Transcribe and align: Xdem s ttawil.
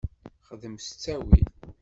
Xdem 0.49 0.75
s 0.85 0.87
ttawil. 0.89 1.45